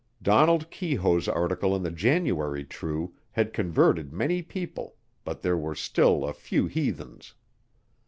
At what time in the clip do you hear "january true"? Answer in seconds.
1.91-3.13